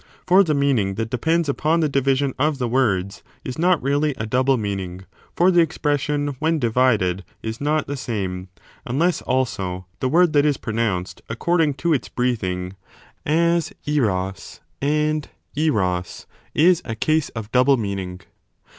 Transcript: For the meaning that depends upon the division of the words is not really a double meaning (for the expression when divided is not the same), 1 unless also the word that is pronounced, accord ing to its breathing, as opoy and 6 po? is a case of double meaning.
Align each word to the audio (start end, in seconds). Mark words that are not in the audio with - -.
For 0.25 0.43
the 0.43 0.55
meaning 0.55 0.95
that 0.95 1.11
depends 1.11 1.47
upon 1.47 1.79
the 1.81 1.87
division 1.87 2.33
of 2.39 2.57
the 2.57 2.67
words 2.67 3.21
is 3.45 3.59
not 3.59 3.79
really 3.83 4.15
a 4.17 4.25
double 4.25 4.57
meaning 4.57 5.05
(for 5.35 5.51
the 5.51 5.61
expression 5.61 6.29
when 6.39 6.57
divided 6.57 7.23
is 7.43 7.61
not 7.61 7.85
the 7.85 7.95
same), 7.95 8.49
1 8.87 8.95
unless 8.95 9.21
also 9.21 9.85
the 9.99 10.09
word 10.09 10.33
that 10.33 10.43
is 10.43 10.57
pronounced, 10.57 11.21
accord 11.29 11.61
ing 11.61 11.75
to 11.75 11.93
its 11.93 12.09
breathing, 12.09 12.75
as 13.27 13.69
opoy 13.85 14.59
and 14.81 15.25
6 15.55 15.67
po? 15.69 16.25
is 16.55 16.81
a 16.83 16.95
case 16.95 17.29
of 17.35 17.51
double 17.51 17.77
meaning. 17.77 18.21